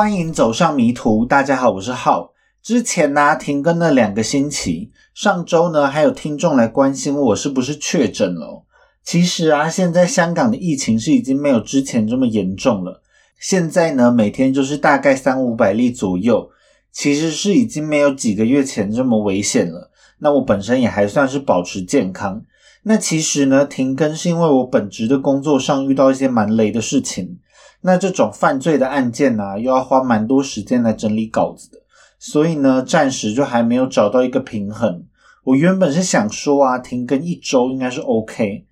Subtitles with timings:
[0.00, 1.26] 欢迎走上迷途。
[1.26, 2.32] 大家好，我是浩。
[2.62, 8.64] 之前呢停更了两个星期，上周呢还有听众来关心我是不是确诊了。
[9.04, 13.02] 其实啊，现在香港的疫情是已经没有之前这么严重了。
[13.38, 16.48] 现在呢每天就是大概三五百例左右，
[16.90, 19.90] 其实是已经没有几个月前这么危险了。
[20.20, 22.42] 那我本身也还算是保持健康。
[22.84, 27.38] 那其实呢停更是因为我本职的工作上遇到一些蛮雷的事情。
[27.82, 31.78] 那这种犯罪的案件呢，又要花蛮多时间来整理稿子的，
[32.18, 35.04] 所以呢，暂时就还没有找到一个平衡。
[35.44, 38.66] 我原本是想说啊，停更一周应该是 OK，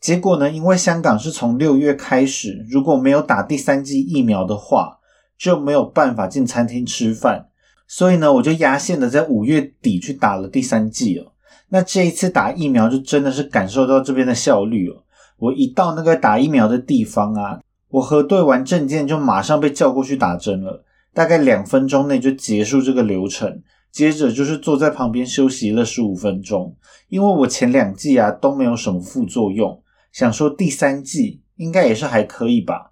[0.00, 4.98] 结果呢，因为香港是从六月开始，如果没有打第三剂疫苗的话，
[5.36, 7.48] 就没有办法进餐厅吃饭，
[7.86, 11.32] 所以呢，我就压线的在五月底去打了第三剂了。
[11.68, 15.04] 那这一次打疫苗就真的是感受到这边的效率了。
[15.36, 17.60] 我一到那个打疫苗的地方啊。
[17.94, 23.62] 我核对完证件就马上被叫过去打针了，大概两分钟内就结束这个流程。
[23.92, 26.74] 接着就是坐在旁边休息了十五分钟，
[27.08, 32.90] 因为我前两剂啊都没有什么副作用，想说第三剂应该也是还可以吧。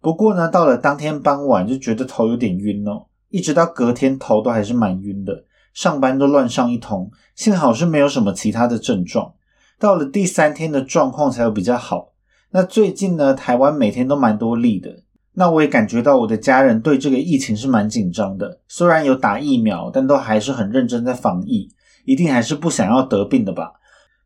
[0.00, 7.10] 不过呢，到了当天傍晚就觉得头有点晕哦，一直到隔天头都还是蛮晕的，上班都乱上一通。
[7.34, 9.34] 幸好是没有什么其他的症状，
[9.78, 12.12] 到了第三天的状况才有比较好。
[12.50, 15.02] 那最近呢，台湾每天都蛮多例的。
[15.34, 18.58] 那我也感觉到我的家人对这个疫情是蛮紧张的。
[18.66, 21.68] 虽然有打疫苗，但都还是很认真在防疫，
[22.04, 23.72] 一定还是不想要得病的吧。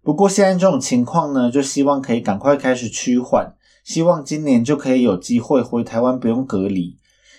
[0.03, 3.53] 不过现在这种情况呢，就希望可以赶快开始趋缓，
[3.84, 6.97] 希望今年就可以有机会回台湾不用隔离。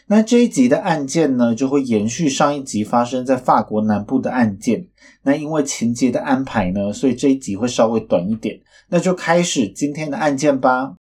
[0.08, 4.88] 那这一集的案件呢，就会延续上一集发生在法国南部的案件。
[5.24, 8.62] 那因为情节的安排呢，所以这一集会稍微短一点。
[8.90, 10.96] 那就开始今天的案件吧。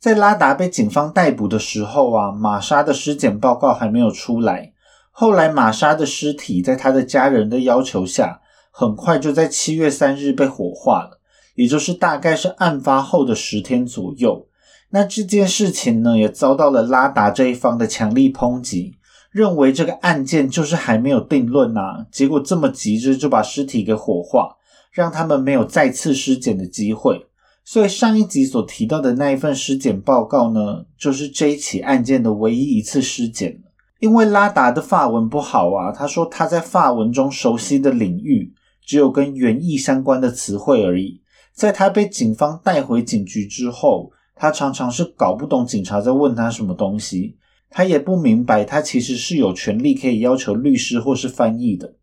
[0.00, 4.72] 在拉达被警方逮捕的时候啊，玛莎的尸检报告还没有出来。
[5.12, 8.40] 后来玛莎的尸体在他的家人的要求下，
[8.72, 11.20] 很快就在七月三日被火化了，
[11.54, 14.48] 也就是大概是案发后的十天左右。
[14.94, 18.92] 那这件事情呢，也遭到了拉达这一方的强力抨击，
[19.30, 24.56] 认为这个案件就是还没有定论啊，结果这么急着就把尸体给火化，
[24.92, 27.24] 让他们没有再次尸检的机会。
[27.64, 33.62] 所以上一集所提到的那一份尸检报告呢，就是这一起案件的唯一一次尸检。
[33.98, 38.52] 因为拉达的法文不好啊，他说他在法文中熟悉的领域
[38.84, 41.22] 只有跟原意相关的词汇而已。
[41.54, 44.12] 在他被警方带回警局之后。
[44.42, 47.36] 他常常是搞不懂警察在问他什么东西，
[47.70, 51.94] 他也不明白他其实是有权利可以要求律师或是翻译的，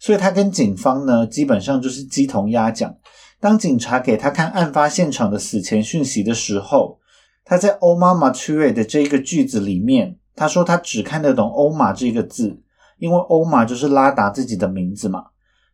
[0.00, 2.92] 所以他跟警方呢基本上就是鸡同鸭讲。
[3.38, 6.98] 当警察给他看案发现场的死前讯息的时候，
[7.44, 12.60] 他在欧玛马 t u 的这一个句子里面，他说他只看得懂欧玛这个字，
[12.98, 15.26] 因为欧玛就是拉达自己的名字嘛。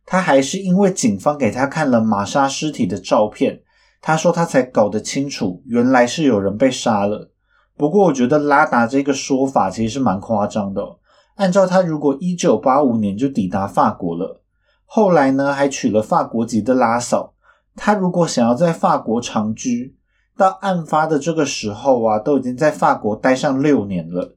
[0.05, 3.63] 他还是因为警方给他看了玛莎尸体的照片。
[4.01, 7.31] 他说他才搞得清楚，原来是有人被杀了。
[7.77, 10.81] 不过我觉得拉达这个说法其实是蛮夸张的。
[11.35, 14.41] 按照他如果一九八五年就抵达法国了，
[14.85, 17.33] 后来呢还娶了法国籍的拉嫂，
[17.75, 19.95] 他如果想要在法国长居，
[20.35, 24.35] 到案发的这个时候啊，都已经在法国待上六年了。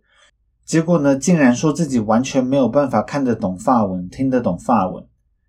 [0.65, 5.05] 结果呢，竟然说自己完全没有办法看得懂法文，听得懂法文，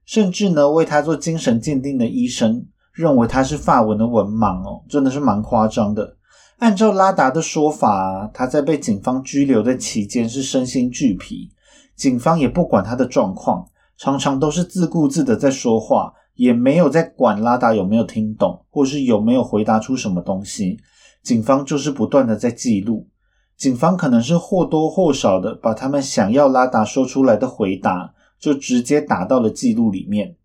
[0.06, 2.66] 甚至呢为他做精神鉴定的医生。
[2.96, 6.16] 认为他是法文的文盲哦，真的是蛮夸张的。
[6.60, 11.52] 按照拉达的说法，他在被警方拘留的期间是身心俱疲，
[11.98, 13.68] 警方也不管他的状况，
[13.98, 20.80] 常常都是自顾自的在说话，也没有在管拉达有没有听懂，或是有没有回答出什么东西。
[21.22, 23.10] 警方就是不断的在记录，
[23.58, 30.38] 警方可能是或多或少的把他们想要拉达说出来的回答，就直接打到了记录里面。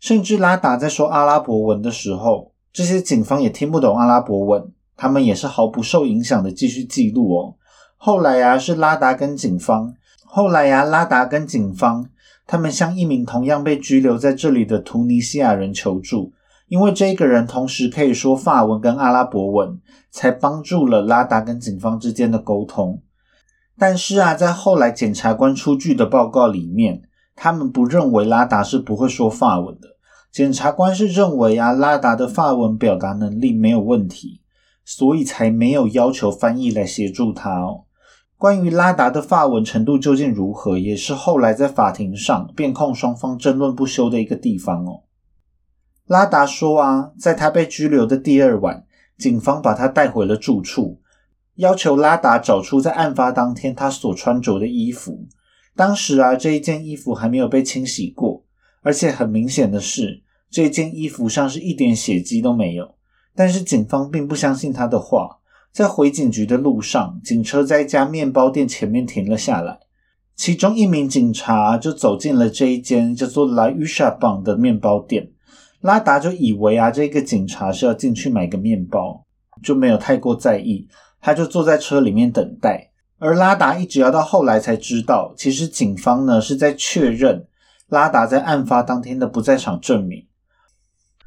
[0.00, 7.54] 甚至拉达在说阿拉伯文的时候，这些警方也听不懂阿拉伯文，他们也是毫不受影响的继续记录哦。
[7.96, 9.92] 后来呀，是拉达跟警方，
[10.24, 12.08] 后来呀，拉达跟警方，
[12.46, 16.32] 他们向一名同样被拘留在这里的突尼西亚人求助，
[16.68, 19.80] 因为这个人同时可以说法文跟阿拉伯文，
[20.12, 23.02] 才帮助了拉达跟警方之间的沟通。
[23.76, 27.02] 但是啊，在后来检察官出具的报告里面。
[27.40, 29.88] 他们不认为拉达是不会说法文的，
[30.32, 34.40] 检察官是认为啊，拉达的法文表达能力没有问题，
[34.84, 37.84] 所以才没有要求翻译来协助他哦。
[38.36, 45.02] 关于拉达的法文程度究竟如何，也是后来在法庭上辩控双方争论不休的一个地方哦。
[46.06, 48.84] 拉达说啊，在他被拘留的第二晚，
[49.16, 51.00] 警方把他带回了住处，
[51.56, 55.26] 要求拉达找出在案发当天他所穿着的衣服。
[55.78, 58.42] 当时啊，这一件衣服还没有被清洗过，
[58.82, 62.96] 而且很明显的是，这件衣服上是一点血迹都没有。
[63.36, 65.38] 但是警方并不相信他的话，
[65.70, 69.78] 在回警局的路上，警车在一家面包店前面停了下来，
[70.34, 75.30] 其中一名警察就走进了这一间叫做 La Usha Bang 的面包店。
[75.80, 79.24] 拉达就以为啊，这个警察是要进去买个面包，
[79.62, 80.88] 就没有太过在意，
[81.20, 82.90] 他就坐在车里面等待。
[83.18, 87.46] 而拉达一直要到后来才知道，其实警方呢是在确认
[87.88, 90.26] 拉达在案发当天的不在场证明，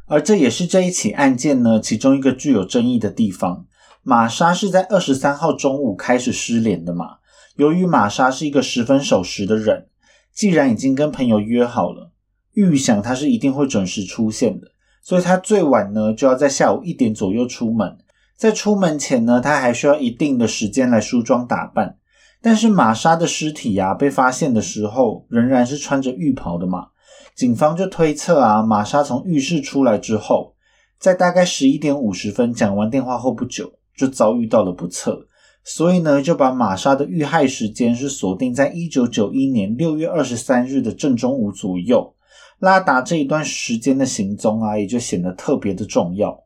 [0.05, 3.65] 而这也是这一起案件呢其中一个具有争议的地方。
[4.03, 7.17] 玛莎是在二十三号中午开始失联的嘛？
[7.57, 9.87] 由于玛莎是一个十分守时的人，
[10.33, 12.11] 既然已经跟朋友约好了，
[12.53, 14.71] 预想他是一定会准时出现的，
[15.03, 17.97] 所以他最晚呢就要在下午一点左右出门。
[18.41, 21.97] 在出门前呢，他还需要一定的时间来梳妆打扮。
[22.41, 26.87] 但是玛莎的尸体呀被发现的时候，仍然是穿着浴袍的嘛。
[27.35, 30.55] 警方就推测啊，玛莎从浴室出来之后，
[30.97, 35.27] 在大概十一点五十分讲完电话后不久，就遭遇到了不测，
[35.63, 42.15] 所以呢，就把玛莎的遇害时间是锁定在一九九一年六月二十三日的正中午左右。
[42.57, 46.43] 拉达这一段时间的行踪啊，也就显得特别的重要。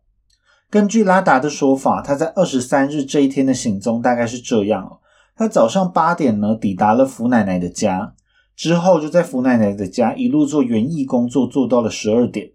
[0.69, 4.99] 根据拉达的说法，他在二十三日这一天的行踪大概是这样。
[5.35, 8.13] 他早上八点呢抵达了福奶奶的家，
[8.55, 12.51] 之后就在福奶奶的家一路做园艺工作，做到了十二点。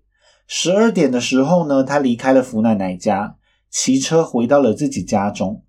[0.46, 3.36] 十二点的时候呢，他离开了福奶奶家，
[3.70, 5.62] 骑车回到了自己家中。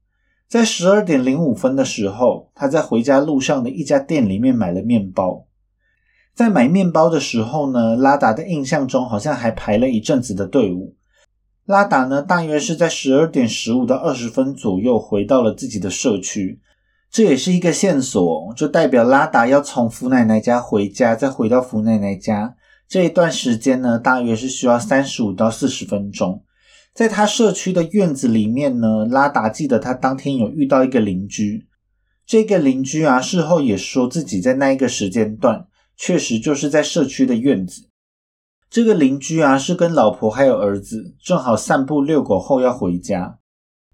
[0.47, 5.45] 在十二点零五分的时候，他在回家路上的一家店里面买了面包。
[6.33, 10.95] 在买面包的时候呢，拉达的印象中好像还排了一阵子的队伍。
[11.71, 16.59] 拉达呢，大约是在十二点十五到二十分左右回到了自己的社区，
[17.09, 22.55] 这也是一个线索，就代表拉达要从福奶奶家回家，再回到福奶奶家
[22.89, 26.43] 这一段时间呢，大约是需要三十五到四十分钟。
[26.93, 31.65] 在他社区的院子里面呢，拉达记得他当天有遇到一个邻居，
[32.25, 35.65] 这个邻居啊，事后也说自己在那一个时间段
[35.95, 37.90] 确实就是在社区的院子。
[38.71, 43.37] 这个邻居啊，是跟老婆还有儿子正好散步遛狗后要回家。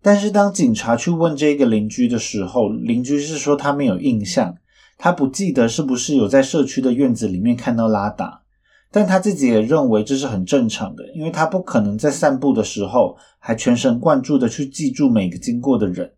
[0.04, 4.56] 但是当警察去问这个邻居的时候，邻居是说他没有印象，
[4.96, 8.44] 他不记得是不是有在社区的院子里面看到拉达。
[8.92, 16.14] 但他自己也认为这是很正常的，因为他不可能在散步的时候还全神贯注的去记住每个经过的人。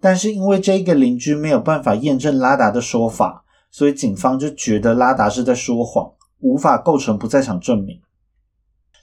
[0.00, 6.10] 但是因为这个邻居没有办法验证拉达的说法，所以警方就觉得拉达是在说谎。
[6.40, 8.00] 无法构成不在场证明。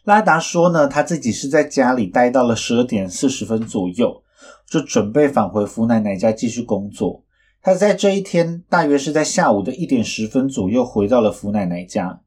[0.03, 4.23] 拉达说呢，他自己是在家里待到了十二点四十分左右，
[4.67, 7.23] 就准备返回福奶奶家继续工作。
[7.61, 12.21] 他在这一天大约是在下午的一点十分左右回到了福奶奶家。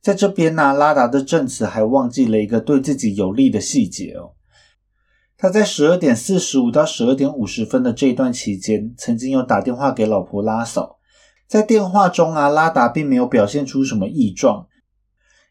[0.00, 4.32] 在这边呢，拉达的证词还忘记了一个对自己有利的细节哦。
[5.38, 10.98] 他在十二点四十五到十二点五十分的这一段期间，曾经有打电话给老婆拉嫂。
[11.52, 14.68] 在电话中啊，拉达并没有表现出什么异状，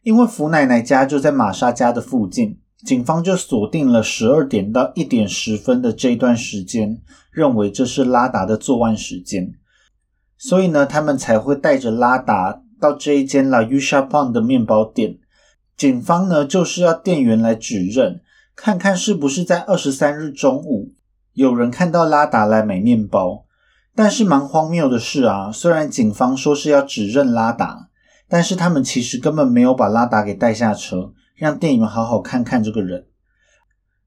[0.01, 9.53] 因为福奶奶家就在玛莎家的附近，警方就锁定了十二点到一点十分的这段时间，认为这是拉达的作案时间，
[10.39, 15.19] 所以呢，他们才会带着拉达到这一间 La Usha Pan 的面包店。
[15.77, 18.21] 警方呢，就是要店员来指认，
[18.55, 20.93] 看看是不是在二十三日中午
[21.33, 23.45] 有人看到拉达来买面包。
[23.93, 27.89] 但是蛮荒谬的是啊，虽然警方说是要指认拉达，
[28.29, 33.05] 但是他们其实根本没有把拉达给带下车，让店员好好看看这个人。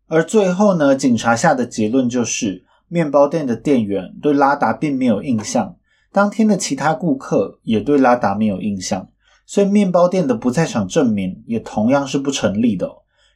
[0.06, 5.76] 而最后呢，警察下的结论就是，面包店的店员对拉达并没有印象，
[6.12, 9.08] 当天的其他顾客也对拉达没有印象，
[9.46, 12.90] 所以面包店的不在场证明也同样是不成立的。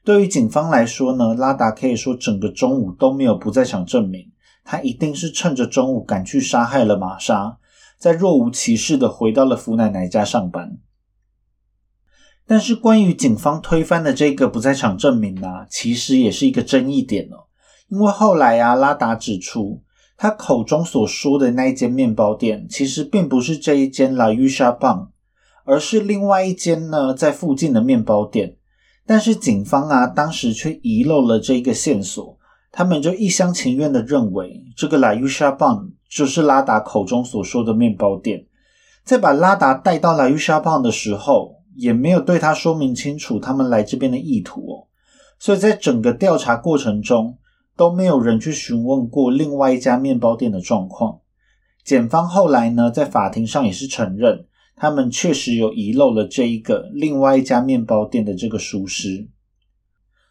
[0.05, 4.31] 对于警方来说呢，拉达可以说整个中午都没有不在场证明。
[4.71, 7.57] 他一定是趁着中午赶去杀害了玛莎，
[7.97, 10.77] 再若无其事的回到了福奶奶家上班。
[12.47, 17.49] 但是关于警方推翻的这个不在场证明呢，其实也是一个争议点哦。
[17.89, 19.83] 因为后来啊，拉达指出，
[20.19, 25.13] 他口中所说的那一间面包店，其实并不是这一间 La Usha 棒，
[25.65, 28.57] 而是另外一间呢在附近的面包店。
[29.07, 32.38] 但是警方啊，当时却遗漏了这个线索。
[32.79, 38.47] 他们就一厢情愿的认为，这个 La Usha Bang 就是拉达口中所说的面包店。
[39.03, 44.87] 在把拉达带到 La Usha Bang 的时候，也没有对他说明清楚他们来这边的意图哦。
[45.41, 47.37] 所以在整个调查过程中，
[47.77, 51.19] 都没有人去询问过另外一家面包店的状况。
[51.85, 59.27] 检方后来呢，在法庭上也是承认，他们确实有遗漏了这一个另外一家面包店的这个疏失。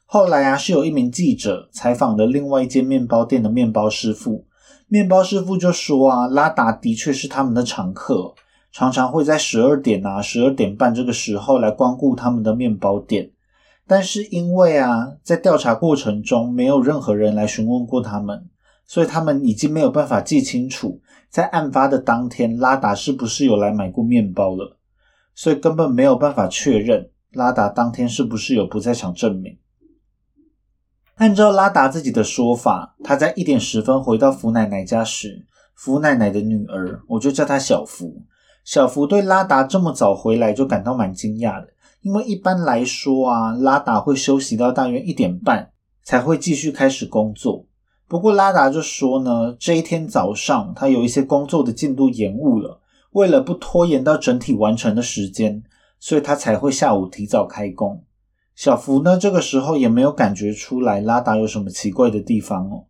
[0.09, 4.47] 后来啊，是有一名记者采访了另外一间面包店的面包师傅，
[4.87, 8.33] 面包师傅就说啊，拉达的确是他们的常客，
[8.71, 13.31] 常常会在十二点啊、十二点半这个时候来光顾他们的面包店。
[13.85, 18.47] 但是因为啊，在调查过程中没有任何人来询问过他们，
[18.85, 24.77] 所以他们已经没有办法记清楚在案发的当天拉达是不是有来买过面包了，
[25.35, 29.57] 所以根本没有办法确认拉达当天是不是有不在场证明。
[31.17, 38.21] 按照拉达自己的说法，他在一点十分回到福奶奶家时，福奶奶的女儿，我就叫她小福，
[38.63, 41.69] 小福对拉达这么早回来就感到蛮惊讶的。
[42.01, 45.71] 因为一般来说啊，拉达会休息到大约一点半
[46.03, 47.65] 才会继续开始工作。
[48.07, 52.79] 不过拉达就说呢，这一天早上他有一些工作的进度延误了，
[53.13, 55.63] 为了不拖延到整体完成的时间，
[55.99, 58.03] 所以他才会下午提早开工。
[58.57, 62.85] 小福呢，这个时候也没有感觉出来拉达有什么奇怪的地方哦。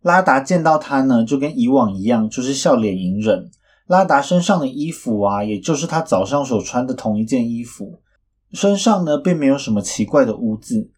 [0.00, 3.50] 拉达见到他呢，就跟以往一样，就是笑脸迎人。
[3.86, 8.00] 拉达身上的衣服啊，也就是他早上所穿的同一件衣服。
[8.54, 10.90] 身上呢，并没有什么奇怪的污渍。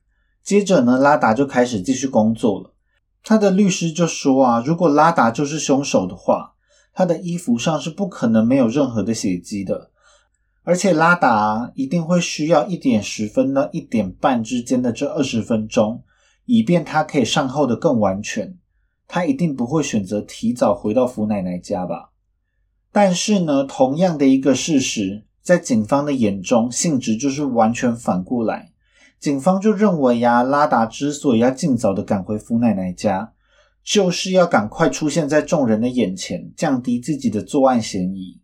[0.45, 2.73] 接着呢，拉达就开始继续工作了。
[3.25, 6.52] 他的律师就说啊，如果拉达就是凶手的话，
[6.95, 9.91] 他的衣服上是不可能没有任何的血迹的。
[10.64, 16.02] 而且拉达一定会需要一点十分到一点半之间的这二十分钟，
[16.45, 18.57] 以便他可以善后的更完全。
[19.09, 22.11] 他一定不会选择提早回到福奶奶家吧？
[22.92, 25.25] 但是呢，同样的一个事实。
[25.42, 28.71] 在警方的眼中，性质就是完全反过来。
[29.19, 33.33] 警方就认为呀，拉达之所以要尽早的赶回福奶奶家，
[33.83, 38.40] 就是要赶快出现在众人的眼前，降低自己的作案嫌疑。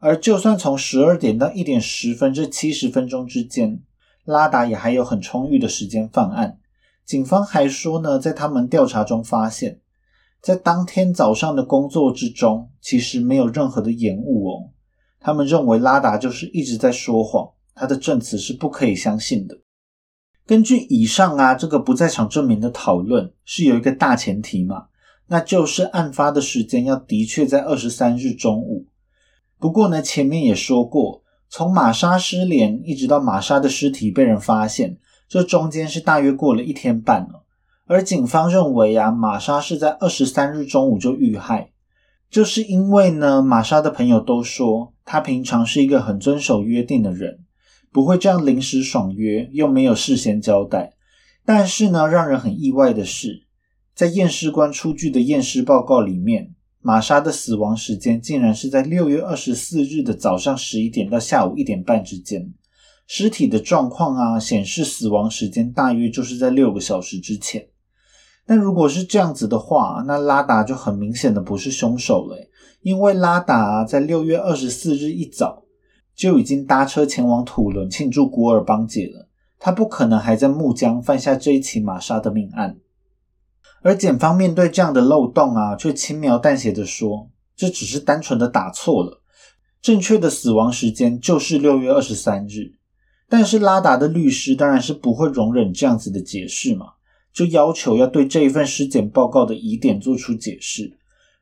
[0.00, 3.82] 而就算从十二点到一点十分这七十分钟之间，
[4.24, 6.58] 拉达也还有很充裕的时间犯案。
[7.04, 9.80] 警方还说呢，在他们调查中发现，
[10.40, 14.70] 在当天早上的工作之中，其实没有任何的延误哦。
[15.18, 19.58] 他们认为拉达就是一直在说谎，他的证词是不可以相信的。
[20.46, 24.86] 根据以上啊这个不在场证明的讨论，是有一个大前提嘛，
[25.26, 28.86] 那就是案发的时间要的确在二十三日中午。
[29.58, 34.98] 不过呢，前面也说过，从玛莎失联一直到玛莎的尸体被人发现，
[35.28, 37.44] 这中间是大约过了一天半了。
[37.86, 41.72] 而警方认为啊，玛莎是在二十三日中午就遇害。
[42.30, 47.38] 就是因为呢，玛莎的朋友都说她平常是一个很遵守约定的人，
[47.90, 50.92] 不会这样临时爽约，又没有事先交代。
[51.46, 53.46] 但是呢，让人很意外的是，
[53.94, 62.52] 在验尸官出具的验尸报告里面，玛莎的死亡时间竟然是在六月二十四日的早上十一点到下午一点半之间。
[63.06, 67.66] 尸体的状况啊，显示死亡时间大约就是在六个小时之前。
[68.46, 72.36] 那如果是这样子的话，那拉达就很明显的不是凶手了，
[72.82, 75.64] 因为拉达在六月二十四日一早
[76.14, 82.78] 就已经搭车前往土伦庆祝古尔邦节了，他不可能还在木江犯下这一起玛莎的命案。
[83.88, 89.22] 而检方面对这样的漏洞啊，却轻描淡写的说，这只是单纯的打错了，
[89.80, 92.74] 正确的死亡时间就是六月二十三日。
[93.30, 96.88] 但是拉达的律师当然是不会容忍这样子的解释嘛。
[97.32, 100.98] 就要求要对这一份尸检报告的疑点做出解释。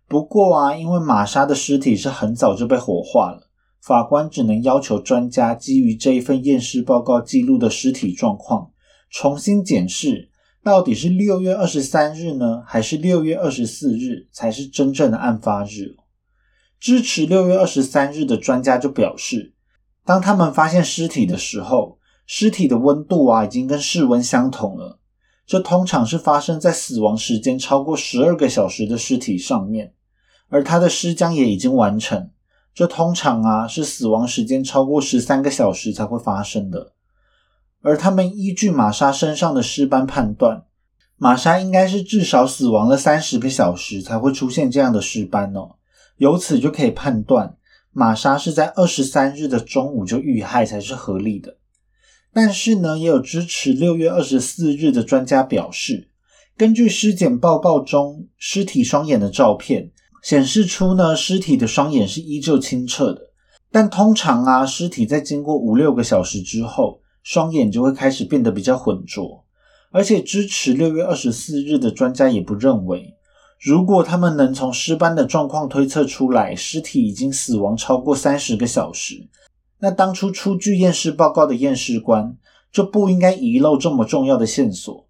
[0.07, 3.49] 不过啊，因为玛莎的尸体是很早就被火化了，
[3.83, 8.71] 法官只能要求专家基于这一份验尸报告记录的尸体状况，
[9.11, 10.31] 重新检视
[10.67, 15.95] 到底是六月二十三日呢，还是六月二十四日才是真正的案发日。
[16.81, 19.55] 支持六月二十三日的专家就表示，
[20.05, 24.99] 当他们发现尸体的时候，尸体的温度啊已经跟室温相同了。
[25.47, 29.95] 这通常是发生在死亡时间超过十二个小时的尸体上面，
[30.49, 32.29] 而他的尸僵也已经完成。
[32.75, 36.96] 这通常啊是死亡时间超过十三个小时才会发生的。
[37.83, 40.65] 而他们依据玛莎身上的尸斑判断，
[41.17, 45.77] 玛莎应该是至少死亡了三十个小时才会出现这样的尸斑哦。
[46.17, 47.57] 由此就可以判断，
[47.93, 51.59] 玛莎是在二十三日的中午就遇害才是合理的。
[52.33, 56.11] 但是呢，也有支持六月二十四日的专家表示，
[56.57, 59.91] 根据尸检报告中尸体双眼的照片
[60.23, 63.21] 显示出呢，尸体的双眼是依旧清澈的。
[63.71, 69.43] 但通常啊，尸体在经过五六个小时之后，双眼就会开始变得比较浑浊。
[69.91, 73.17] 而且支持六月二十四日的专家也不认为，
[73.59, 79.27] 如果他们能从尸斑的状况推测出来尸体已经死亡超过三十个小时，
[79.81, 82.37] 那当初出具验尸报告的验尸官
[82.71, 85.09] 就不应该遗漏这么重要的线索，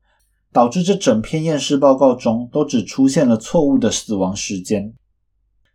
[0.51, 4.95] 导致这整篇验尸报告中都只出现了错误的死亡时间。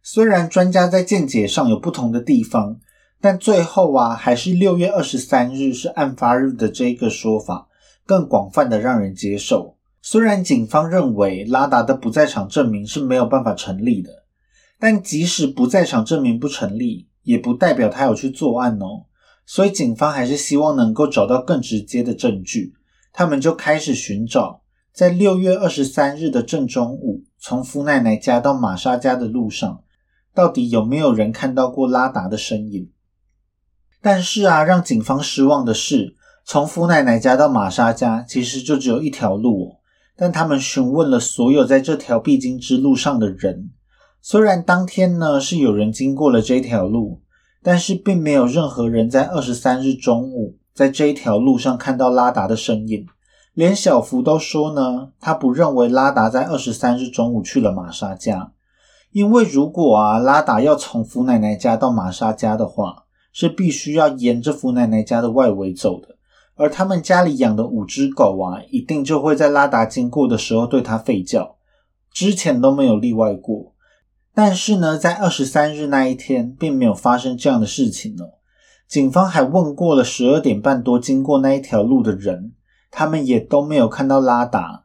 [0.01, 2.79] 虽然专家在见解上有不同的地方。
[3.21, 7.67] 但最后啊，还是六月二十三日是案发日的这个说法
[8.05, 9.77] 更广泛的让人接受。
[10.01, 14.09] 虽然警方认为拉达的不在场证明是没有办法成立的，
[14.79, 19.05] 但即使不在场证明不成立，也不代表他有去作案哦。
[19.45, 22.73] 所以警方还是希望能够找到更直接的证据，
[23.13, 29.83] 他们就开始寻找在六月二十三日的正中午，从福奶奶家到玛莎家的路上，
[30.33, 32.89] 到底有没有人看到过拉达的身影。
[34.03, 39.75] 但是啊，让警方失望的是，从福奶奶家到玛莎家其实就只有一条路哦。
[40.17, 43.69] 但他们询问了所有在这条必经之路上的人，
[44.19, 47.21] 虽然当天呢是有人经过了这条路，
[47.61, 53.05] 但是并没有任何人在二十三日中午在这一条路上看到拉达的身影。
[53.53, 58.51] 连小福都说呢，他不认为拉达在二十三日中午去了玛莎家，
[59.11, 63.03] 因为如果啊拉达要从福奶奶家到玛莎家的话。
[63.31, 66.15] 是必须要沿着福奶奶家的外围走的，
[66.55, 71.55] 而他们家里养的五只狗啊，一定就会在拉达经过的时候对它吠叫，
[72.11, 73.73] 之前都没有例外过。
[74.33, 78.39] 但是呢，在二十三日那一天，并没有发生这样的事情哦。
[78.87, 82.53] 警方还问过了十二点半多经过那一条路的人，
[82.91, 84.83] 他们也都没有看到拉达。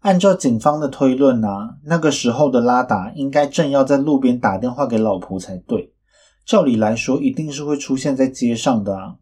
[0.00, 5.92] 按照警方的推论啊，那个时候的拉达应该正要在路边打电话给老婆才对。
[6.46, 9.16] 照理来说，一定是会出现在街上的啊。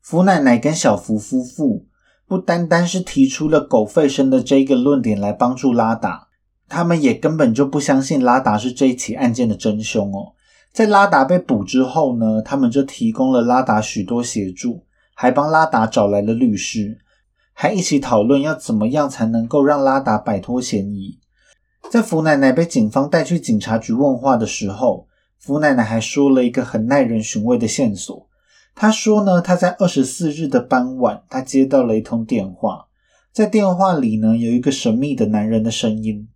[0.00, 1.86] 福奶奶跟小福夫妇
[2.26, 6.26] 不单单是提出了狗吠声的这个论点来帮助拉达，
[6.68, 10.32] 他们也根本就不相信拉达是这一起案件的真凶哦。
[10.72, 14.84] 在拉达被捕之后呢，他们就提供了拉达许多协助，
[15.14, 16.98] 还帮拉达找来了律师，
[17.52, 21.20] 还一起讨论要怎么样才能够让拉达摆脱嫌疑。
[21.88, 25.06] 在福奶奶被警方带去警察局问话的时候。
[25.42, 28.28] 福奶奶还说了一个很耐人寻味的线索。
[28.76, 32.86] 她说呢，她在二十四日的傍晚，她接到了一通电话，
[33.32, 36.28] 在电话里呢，有一个神秘的男人的声音。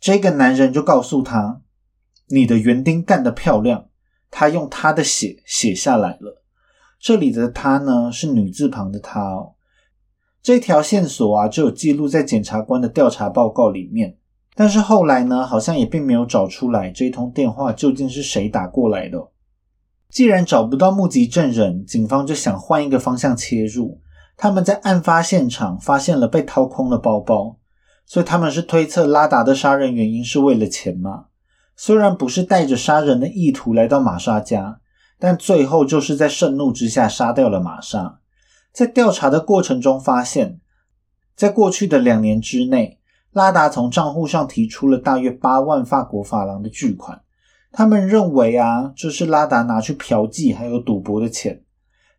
[0.00, 1.60] 这个男人就告诉她
[2.28, 3.88] ：“你的园丁干得漂亮。”
[4.28, 6.42] 他用他的血写下来了。
[6.98, 9.54] 这里的他呢，是女字旁的他哦。
[10.42, 14.18] 这条线索啊，就有记录在检察官的调查报告里面。
[14.58, 19.28] 但是后来呢，好像也并没有找出来这通电话究竟是谁打过来的。
[20.08, 24.00] 既然找不到目击证人，警方就想换一个方向切入。
[24.34, 27.58] 他们在案发现场发现了被掏空的包包，
[28.06, 31.26] 所以他们是推测拉达的杀人原因是为了钱吗？
[31.76, 34.80] 虽然不是带着杀人的意图来到玛莎家，
[35.18, 38.20] 但最后就是在盛怒之下杀掉了玛莎。
[38.72, 40.60] 在调查的过程中发现，
[41.34, 42.95] 在过去的两年之内。
[43.36, 47.20] 拉达从账户上提出了大约八万法国法郎的巨款，
[47.70, 51.60] 他们认为啊，这是拉达拿去嫖妓还有赌博的钱。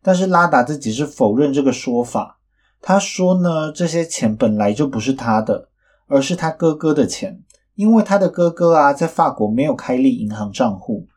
[0.00, 2.38] 但是拉达自己是否认这个说法，
[2.80, 5.70] 他说呢，这些钱本来就不是他的，
[6.06, 7.42] 而是他哥哥的钱，
[7.74, 11.08] 因为他的哥哥啊在法国没有开立银行账户，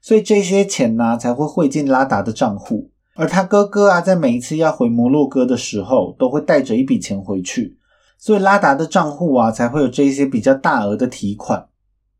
[0.00, 7.76] 所以这些钱呢才会汇进拉达的账户，而他哥哥啊在每一次要回摩洛哥的时候，都会带着一笔钱回去。
[8.24, 11.66] 所以拉达的账户啊，才会有这一些比较大额的提款。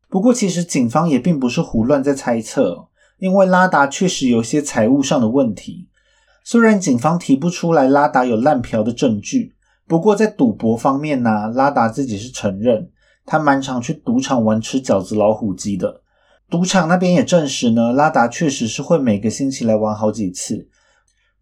[0.09, 2.89] 不过，其实警方也并不是胡乱在猜测，
[3.19, 5.87] 因为拉达确实有些财务上的问题。
[6.43, 9.55] 虽然警方提不出来拉达有滥嫖的证据，
[9.87, 12.91] 不过在赌博方面呢，拉达自己是承认
[13.25, 16.01] 他蛮常去赌场玩吃饺子老虎机的。
[16.49, 20.67] 赌场那边也证实呢，拉达确实是会每个星期来玩好几次，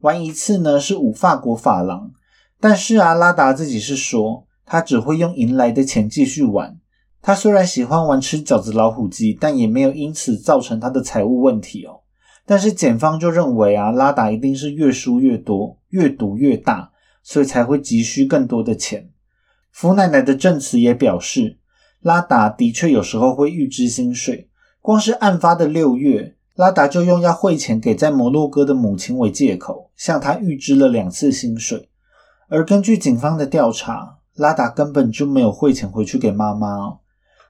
[0.01, 2.11] 玩一次呢是五法国法郎。
[2.59, 4.45] 但是啊，拉达自己是说。
[4.65, 6.77] 他只会用赢来的钱继续玩。
[7.21, 12.01] 他虽然喜欢玩吃饺子老虎机，但也没有因此造成他的财务问题哦。
[12.45, 19.09] 但是检方就认为啊，拉达一定是越输越多，越赌越大，所以才会急需更多的钱。
[19.71, 21.59] 福奶奶的证词也表示，
[22.01, 24.49] 拉达的确有时候会预支薪水。
[24.81, 31.87] 光是案发的六月，拉达就用要汇钱给在摩洛哥的母亲为借口，向他预支了两次薪水。
[32.49, 36.97] 而根据警方的调查，拉达根本就没有汇钱回去给妈妈。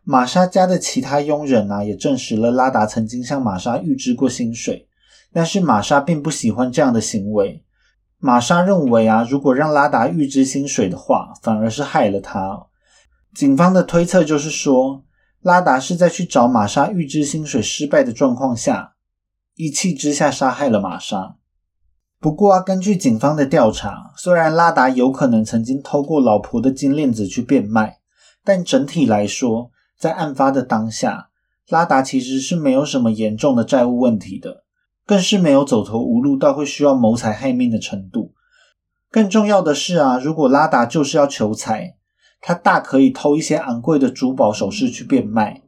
[0.03, 4.87] 玛莎家的其他佣人啊，也证实了拉达曾经向玛莎预支过薪水，
[5.31, 7.63] 但是玛莎并不喜欢这样的行为。
[8.17, 12.65] 玛莎认为啊，如果让拉达预支薪水的话，反而是害了他。
[13.33, 15.03] 警方的推测就是说，
[15.41, 18.93] 拉达是在去找玛莎预支薪水失败的状况下，
[19.55, 21.35] 一气之下杀害了玛莎。
[22.21, 27.97] 不过啊，根据警方的调查，虽然拉达有可能曾经偷过老婆的金链子去变卖，
[28.43, 31.29] 但整体来说，在案发的当下，
[31.67, 34.63] 拉达其实是没有什么严重的债务问题的。
[35.07, 38.33] 更是没有走投无路到会需要谋财害命的程度。
[39.09, 41.95] 更重要的是啊，如果拉达就是要求财，
[42.39, 45.63] 他大可以偷一些昂贵的珠宝首饰去变卖。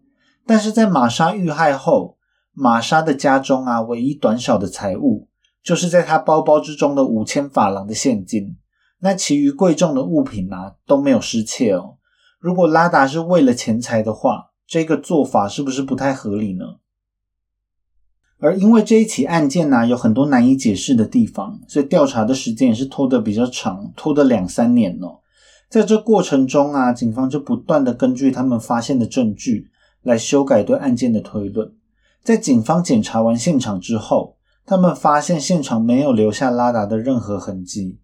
[0.45, 2.17] 但是在玛莎遇害后，
[2.53, 5.27] 玛莎的家中啊，唯一短少的财物
[5.63, 8.57] 就是在他包包之中的五千法郎的现金。
[8.99, 11.97] 那其余贵重的物品啊都没有失窃哦。
[12.39, 16.65] 如果拉达是为了钱财的话，这个做法是不是不太合理呢？
[18.39, 25.19] 而因为这一起案件呢，有很多难以解释的地方，所以调查的时间也是拖得比较长，拖得两三年哦。
[25.69, 29.69] 在这过程中啊，警方就不断的根据他们发现的证据
[30.01, 31.73] 来修改对案件的推论。
[32.21, 37.99] 在警方检查完现场之后，他们发现现场没有留下拉达的任何痕迹。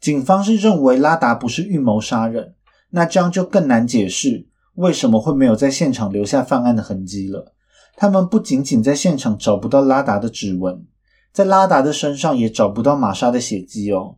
[0.00, 2.54] 警方是认为拉达不是预谋杀人，
[2.90, 7.54] 那这样就更难解释为什么会没有在现场留下犯案的痕迹了。
[7.96, 10.84] 他们不仅仅在现场找不到拉达的指纹，
[11.32, 14.16] 在拉达的身上也找不到玛莎的血迹哦。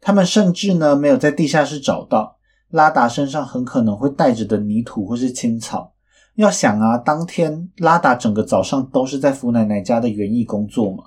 [0.00, 2.36] 他们甚至呢没有在地下室找到
[2.68, 5.93] 拉达身上很可能会带着的泥土或是青草。
[6.34, 11.04] 要想啊，当天拉达整个早上都是在福奶奶家的园艺工作嘛，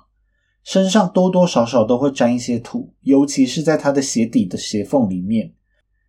[0.64, 5.52] 身上多多少少都会沾一些土，尤其是在他的鞋底的鞋缝里面，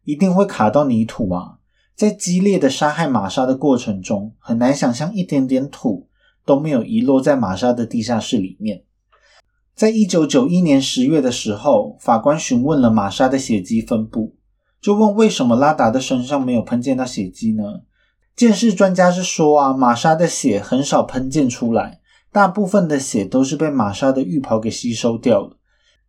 [0.06, 1.58] 一定会卡到泥土啊。
[1.96, 6.08] 在激烈的杀害玛莎的过程中，很难想象一点点土
[6.46, 8.84] 都没有遗落在玛莎的地下室里面。
[9.76, 14.38] 在一九九一年十月的时候，法官询问了玛莎的血迹分布，
[14.82, 17.82] 就问为什么拉达的身上没有喷溅到血迹呢？
[18.40, 22.00] 鉴识专家是说啊，玛莎的血很少喷溅出来，
[22.32, 25.58] 大部分的血都是被玛莎的浴袍给吸收掉了。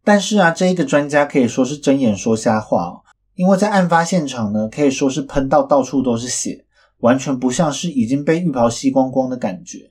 [0.04, 3.00] 但是啊，这一个专家可以说是睁眼说瞎话哦。
[3.34, 6.64] 因为在案发现场呢，可以说是喷到到处都是血，
[6.98, 9.90] 完全不像是已经被浴袍吸光光的感觉。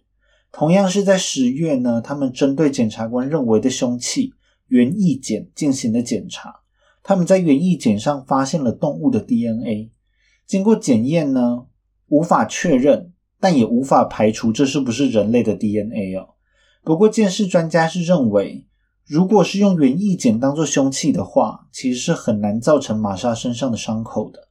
[0.53, 4.31] 同样是在十月呢，他们针对检察官认为的凶器
[4.67, 6.61] 原意检进行了检查，
[7.03, 9.91] 他们在原意检上发现了动物的 DNA，
[10.47, 11.65] 经过检验呢，
[12.09, 16.35] 无法确认，但也无法排除这是不是人类的 DNA 哦。
[16.83, 18.65] 不过鉴识专家是认为。
[19.05, 24.49] 如果是用园艺剪当做凶器的话，其实是很难造成玛莎身上的伤口的。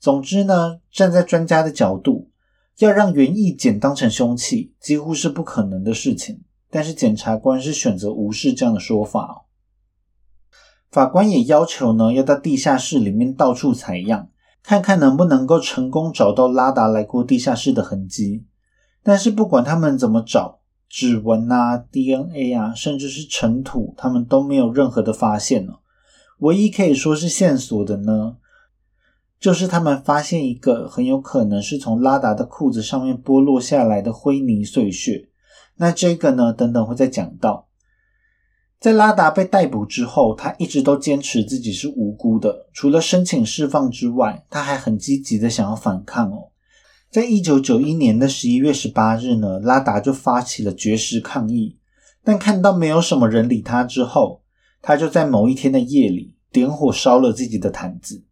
[0.00, 2.30] 总之呢，站在专家的角度，
[2.78, 6.40] 要让园艺剪当成凶器，几乎是不可能的事情。
[6.70, 9.44] 但是检察官是选择无视这样的说法。
[10.90, 14.30] 法官也要求呢，要到地下室里面到处采样，
[14.62, 18.44] 看看能不能够成功找到拉达来过地下室的痕迹。
[19.02, 25.74] 但是不管他们怎么找，指纹啊、DNA 啊，甚至是尘土，他们都没有任何的发现呢。
[26.40, 28.36] 唯一可以说是线索的呢，
[29.40, 35.28] 就是他们发现一个很有可能是从拉达的裤子上面剥落下来的灰泥碎屑。
[35.76, 37.67] 那这个呢，等等会再讲到。
[38.80, 46.50] 在拉达被逮捕之后，他一直都坚持自己是无辜的，除了申请释放之外，他还很积极的想要反抗哦。
[47.10, 51.76] 在一九九一年的十一月十八日呢，拉达就发起了绝食抗议。
[52.22, 54.42] 但看到没有什么人理他之后，
[54.80, 58.22] 他就在某一天的夜里点火烧了自己的毯子。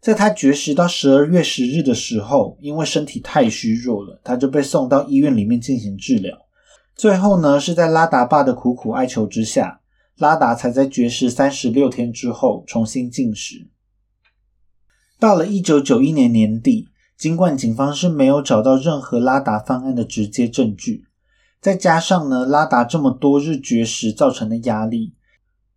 [0.00, 6.36] 在他绝食到十二月十日的时候，因为身体太虚弱了，他就被送到医院里面进行治疗。
[6.94, 9.79] 最后呢，是在拉达爸的苦苦哀求之下，
[10.20, 13.66] 拉达才在绝食三十六天之后重新进食。
[15.18, 16.86] 到了一九九一年年底。
[17.20, 21.04] 尽管警方是没有找到任何拉达犯案的直接证据，
[21.60, 25.12] 再加上呢拉达这么多日绝食造成的压力，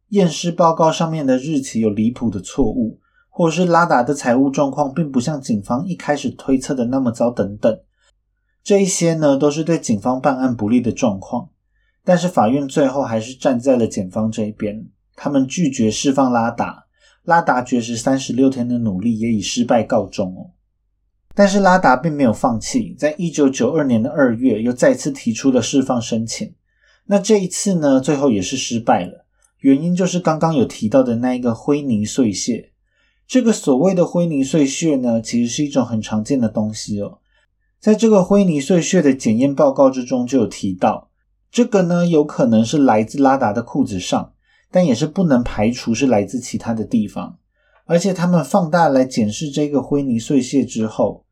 [0.07, 7.77] 验尸报告上面的日期有离谱的错误，或是拉达的财务状况并不像警方一开始推测的那么糟等等，
[8.63, 11.49] 这一些呢都是对警方办案不利的状况。
[12.05, 14.85] 但是法院最后还是站在了检方这一边，
[15.15, 16.85] 他们拒绝释放拉达，
[17.23, 20.51] 拉达绝食三十六天的努力也以失败告终哦。
[21.35, 26.53] 但是拉达并没有放弃，在一九九二年的二月又再次提出了释放申请。
[27.05, 29.25] 那这一次呢，最后也是失败了。
[29.59, 32.71] 原因就是刚刚有提到的那一个灰泥碎屑。
[33.25, 37.19] 这个所谓的灰泥碎屑呢，其实是一种很常见的东西哦。
[37.79, 41.09] 在这个灰泥碎屑的检验报告之中就有提到，
[41.53, 44.33] 这个呢有可能是来自拉达的裤子上，
[44.71, 47.37] 但也是不能排除是来自其他的地方。
[47.85, 51.25] 而且他们放大来检视这个灰泥碎屑之后，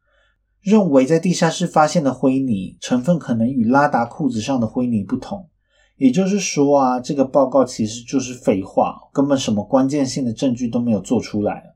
[0.62, 5.50] 认为在地下室发现的灰泥成分可能与拉达裤子上的灰泥不同。
[5.98, 11.74] 也就是说啊，这个报告其实就是废话，根本什么关键性的证据都没有做出来。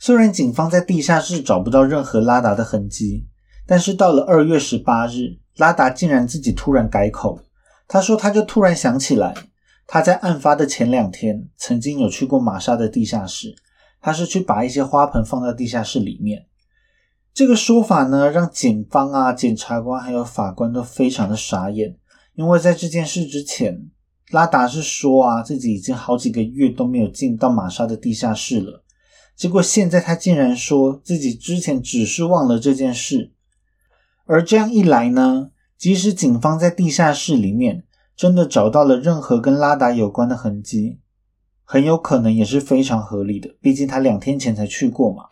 [0.00, 3.28] 虽然警方在地下室找不到任何拉达的痕迹，
[3.66, 7.38] 但是到了二月十八日，拉达竟然自己突然改口，
[7.86, 9.34] 他说他就突然想起来，
[9.86, 13.54] 他在案发的前两天曾经有去过玛莎的地下室，
[14.00, 16.46] 他是去把一些花盆放在地下室里面。
[17.32, 21.96] 这个说法呢，让警方啊、检察官还有法官都非常的傻眼。
[22.34, 23.90] 因为在这件事之前，
[24.30, 28.82] 拉达是说啊，自己已经好几个月都没有进到玛莎的地下室了。
[29.36, 33.33] 结果现在他竟然说自己之前只是忘了这件事。
[34.26, 37.84] 而这样一来呢，即使警方在地下室里面
[38.16, 41.00] 真的找到了任何跟拉达有关的痕迹，
[41.62, 43.54] 很有可能也是非常合理的。
[43.60, 45.24] 毕竟他两天前才去过嘛。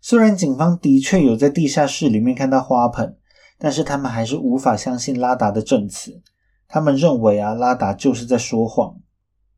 [0.00, 3.16] 虽然警方的确有在地下室里面看到花盆，
[3.58, 6.22] 但是他们还是无法相信拉达的证词。
[6.68, 8.96] 他们认为啊，拉达就是在说谎。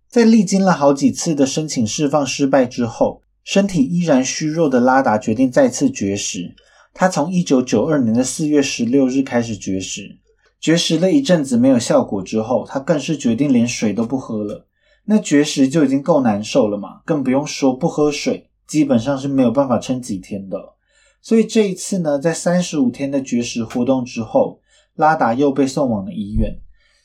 [0.08, 6.54] 在历经了好几次的申请释放失败之后，身体依然虚弱的拉达决定再次绝食。
[6.94, 10.18] 他从一九九二年的四月十六日开始绝食，
[10.60, 14.66] 绝食了一阵子没有效果之后，他更是决定连水都不喝了。
[15.04, 20.74] 那绝食就已经够难受了嘛，更不用说不喝水，基本上是没有办法撑几天的。
[21.22, 24.60] 所以这一次呢，在三十五天的绝食活动之后，
[24.94, 26.58] 拉达又被送往了医院。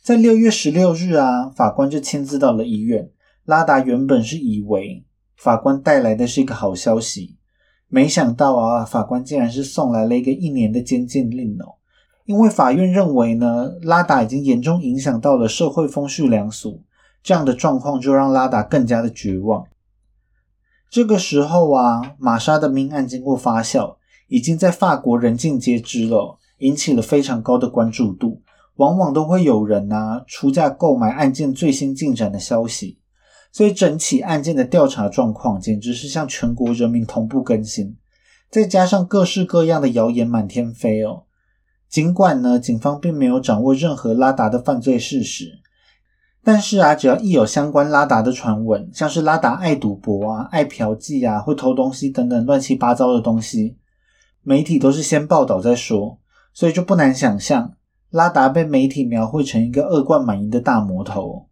[0.04, 3.10] 在六月十六日啊，法官就亲自到了医院。
[3.46, 5.06] 拉达原本是以为
[5.38, 7.38] 法官带来的是一个好消息，
[7.94, 11.78] 没想到啊，法官竟然是送来了一个一年的监禁令哦。
[12.26, 16.82] 因为法院认为呢，拉达已经严重影响到了社会风序良俗，
[17.22, 19.68] 这样的状况就让拉达更加的绝望。
[20.90, 28.42] 这个时候啊，玛莎的命案经过发酵，已经在法国人尽皆知了，引起了非常高的关注度。
[28.78, 32.98] 往往都会有人啊出价购买案件最新进展的消息，
[33.54, 37.96] 所以整起案件的调查状况简直是向全国人民同步更新。
[38.50, 41.24] 再加上各式各样的谣言满天飞哦，
[41.88, 45.60] 尽管呢警方并没有掌握任何拉达的犯罪事实，
[46.44, 53.78] 但是啊只要一有相关拉达的传闻，像是拉达爱赌博啊、爱嫖妓啊、会偷东西等等乱七八糟的东西，
[54.42, 56.18] 媒体都是先报道再说，
[56.54, 57.74] 所以就不难想象。
[58.10, 61.48] 拉达被媒体描绘成一个恶贯满盈的大魔头。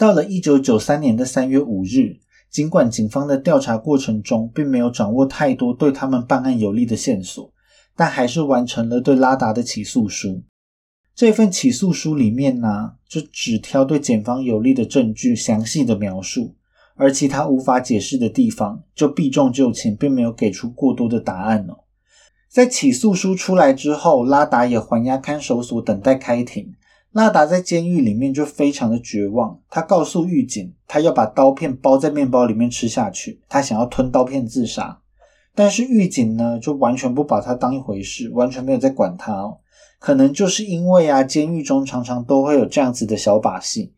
[0.00, 2.16] 到了一九九三年的三月五日，
[2.50, 7.52] 尽管警方的调查过程中并没有掌握太多对他们办案有利的线索，
[7.94, 10.42] 但还是完成了对拉达的起诉书。
[11.14, 16.54] 这份起诉书里面呢，就只挑对检方有利的证据详细的描述，
[16.94, 21.84] 而其他无法解释的地方就避重就轻，并没有给出过多的答案哦。
[22.48, 26.72] 在起诉书出来之后，拉达也还押看守所等待开庭。
[27.12, 35.00] 拉达在监狱里面就非常的绝望，他告诉狱警，他要把刀片包在面包里面吃下去，他想要吞刀片自杀。
[35.52, 39.56] 但是狱警呢，就完全不把他当一回事，完全没有在管他。
[39.98, 43.92] 可能就是因为啊，监狱中常常都会有这样子的小把戏。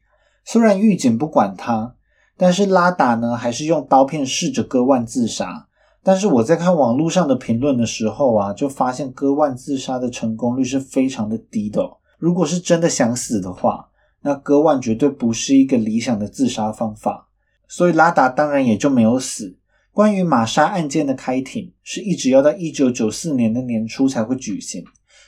[0.44, 1.94] 虽然狱警不管他，
[2.38, 5.68] 但是拉达呢，还是用刀片试着割腕自杀。
[6.03, 11.83] 但是我在看网络上的评论的时候啊，就发现割腕自杀的成功率是非常的低的。
[12.23, 13.89] 如果是真的想死的话，
[14.21, 17.27] 那割腕绝对不是一个理想的自杀方法。
[17.67, 19.59] 所以拉达当然也就没有死。
[19.91, 24.85] 关于玛莎案件的开庭，是一直要到一九九四年的年初才会举行。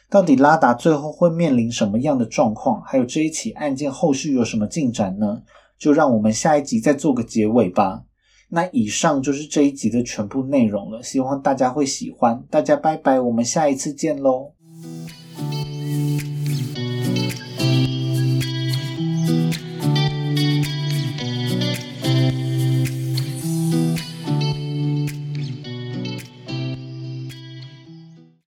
[0.08, 2.80] 到底拉达最后会面临什么样的状况？
[2.82, 5.42] 还有这一起案件后续有什么进展呢？
[5.76, 8.04] 就让我们下一集再做个结尾吧。
[8.50, 12.44] 那以上就是这一集的全部内容了，希望大家会喜欢。
[12.48, 14.53] 大家拜拜，我们下一次见喽。